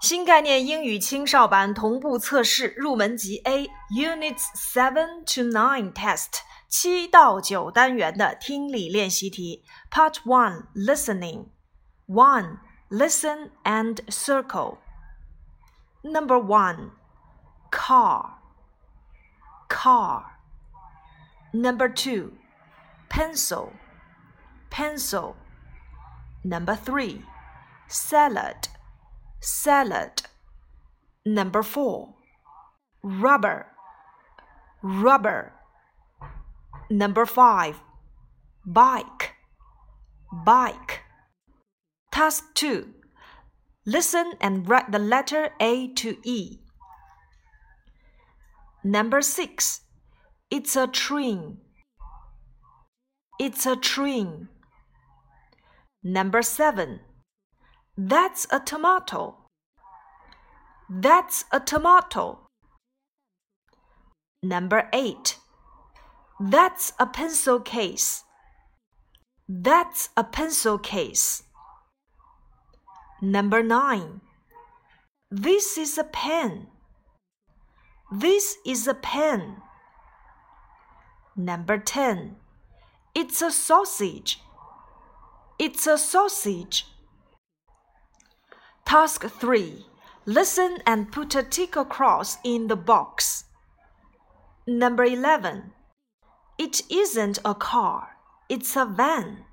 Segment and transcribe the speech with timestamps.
[0.00, 6.28] 新概念英语青少版同步测试入门级 A Units Seven to Nine Test
[6.68, 9.64] 七到九单元的听力练习题。
[9.90, 11.46] Part One Listening
[12.06, 12.58] One
[12.88, 14.78] Listen and circle.
[16.02, 16.90] Number one
[17.72, 18.36] Car
[19.68, 20.36] Car.
[21.52, 22.32] Number two
[23.08, 23.72] Pencil
[24.70, 25.34] Pencil.
[26.44, 27.22] Number three
[27.88, 28.68] Salad
[29.41, 30.21] salad.
[31.25, 32.15] Number four,
[33.03, 33.67] rubber,
[34.81, 35.53] rubber.
[36.89, 37.81] Number five,
[38.65, 39.33] bike,
[40.45, 41.01] bike.
[42.11, 42.93] Task two,
[43.85, 46.59] listen and write the letter A to E.
[48.83, 49.81] Number six,
[50.49, 51.59] it's a train.
[53.39, 54.49] It's a train.
[56.03, 56.99] Number seven,
[58.09, 59.35] that's a tomato.
[60.89, 62.39] That's a tomato.
[64.41, 65.37] Number eight.
[66.39, 68.23] That's a pencil case.
[69.47, 71.43] That's a pencil case.
[73.21, 74.21] Number nine.
[75.29, 76.67] This is a pen.
[78.11, 79.57] This is a pen.
[81.35, 82.35] Number 10.
[83.13, 84.41] It's a sausage.
[85.59, 86.87] It's a sausage.
[88.91, 89.85] Task 3.
[90.25, 93.45] Listen and put a tick across in the box.
[94.67, 95.71] Number 11.
[96.57, 98.17] It isn't a car,
[98.49, 99.45] it's a van.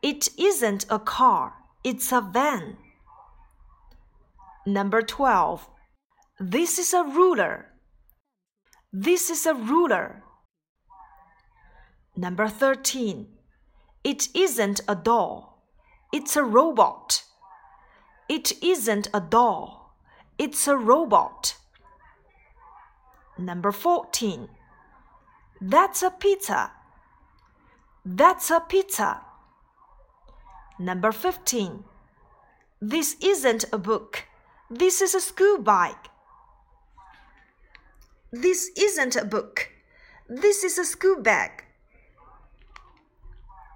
[0.00, 2.78] It isn't a car, it's a van.
[4.64, 5.68] Number 12.
[6.40, 7.66] This is a ruler.
[8.94, 10.22] This is a ruler.
[12.16, 13.26] Number 13.
[14.02, 15.68] It isn't a doll,
[16.14, 17.23] it's a robot.
[18.28, 19.94] It isn't a doll,
[20.38, 21.56] it's a robot.
[23.36, 24.48] Number 14.
[25.60, 26.70] That's a pizza.
[28.04, 29.22] That's a pizza.
[30.78, 31.84] Number 15.
[32.80, 34.24] This isn't a book.
[34.70, 35.96] This is a school bag.
[38.32, 39.70] This isn't a book.
[40.28, 41.64] This is a school bag.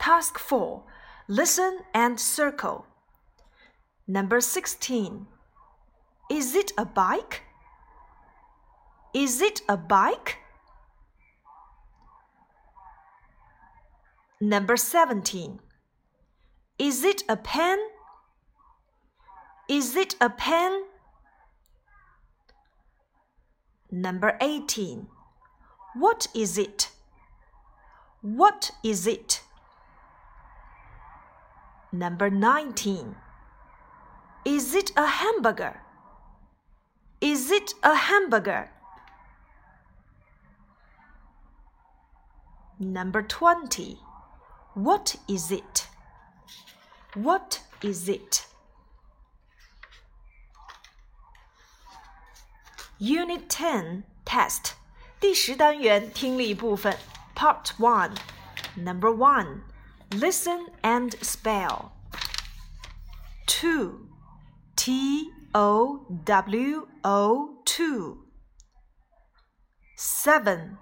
[0.00, 0.82] Task 4.
[1.28, 2.87] Listen and circle.
[4.10, 5.26] Number 16.
[6.30, 7.42] Is it a bike?
[9.12, 10.38] Is it a bike?
[14.40, 15.60] Number 17.
[16.78, 17.78] Is it a pen?
[19.68, 20.84] Is it a pen?
[23.90, 25.06] Number 18.
[25.94, 26.90] What is it?
[28.22, 29.42] What is it?
[31.92, 33.16] Number 19.
[34.47, 35.81] Is it a hamburger?
[37.21, 38.69] Is it a hamburger?
[42.79, 43.99] Number 20.
[44.73, 45.87] What is it?
[47.13, 48.45] What is it?
[52.99, 54.73] Unit 10 Test
[55.19, 56.97] 第十单元听力部分
[57.35, 58.11] Part 1
[58.75, 59.61] Number 1
[60.11, 61.91] Listen and spell
[63.47, 64.07] 2
[64.78, 68.16] T O W O 2
[69.96, 70.78] 7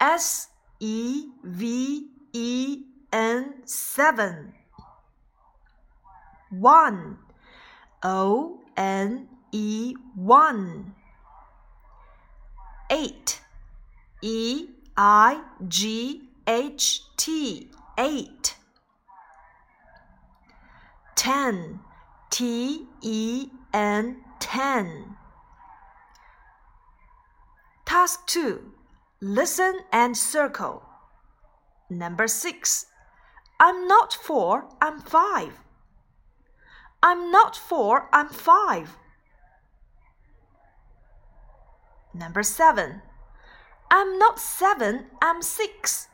[0.00, 0.48] S
[0.80, 4.52] E V E N 7
[6.50, 7.18] 1
[8.02, 10.94] O N E 1
[12.90, 13.40] 8
[14.20, 17.70] E I G H T.
[17.96, 18.56] 8
[21.14, 21.89] 10
[22.30, 25.16] T E N ten.
[27.84, 28.72] Task 2.
[29.20, 30.82] Listen and circle.
[31.90, 32.86] Number 6.
[33.58, 35.52] I'm not 4, I'm 5.
[37.02, 38.96] I'm not 4, I'm 5.
[42.14, 43.02] Number 7.
[43.90, 46.08] I'm not 7, I'm 6.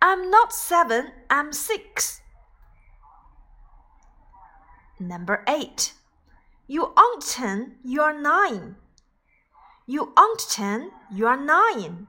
[0.00, 2.22] I'm not 7, I'm 6.
[4.98, 5.92] Number 8.
[6.66, 8.76] You aren't 10, you are 9.
[9.86, 12.06] You aren't 10, you are 9.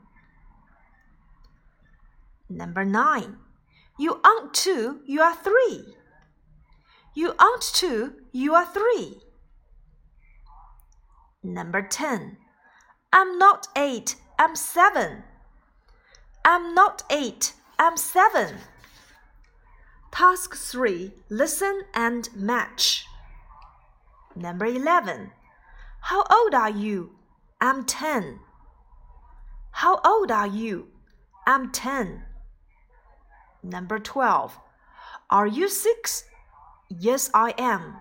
[2.49, 3.37] Number 9.
[3.99, 5.95] You aren't 2, you are 3.
[7.13, 9.19] You aren't 2, you are 3.
[11.43, 12.37] Number 10.
[13.11, 15.23] I'm not 8, I'm 7.
[16.45, 18.55] I'm not 8, I'm 7.
[20.17, 23.05] Task 3 Listen and match.
[24.35, 25.29] Number 11.
[26.01, 27.11] How old are you?
[27.61, 28.39] I'm 10.
[29.69, 30.87] How old are you?
[31.45, 32.23] I'm 10.
[33.61, 34.57] Number 12.
[35.29, 36.23] Are you 6?
[36.89, 37.97] Yes, I am.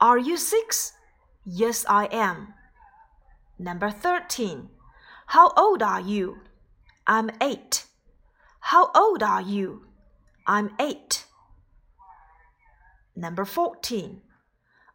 [0.00, 0.92] Are you 6?
[1.44, 2.54] Yes, I am.
[3.58, 4.70] Number 13.
[5.26, 6.38] How old are you?
[7.06, 7.84] I'm 8.
[8.60, 9.87] How old are you?
[10.48, 11.26] I'm 8.
[13.14, 14.22] Number 14.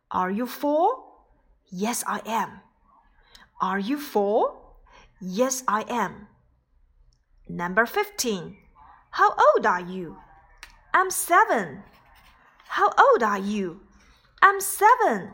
[0.10, 0.90] Are you 4?
[1.70, 2.62] Yes, I am.
[3.62, 4.58] Are you 4?
[5.22, 6.28] Yes, I am.
[7.48, 8.58] Number 15.
[9.12, 10.18] How old are you?
[10.92, 11.84] I'm 7.
[12.70, 13.82] How old are you?
[14.42, 15.30] I'm 7.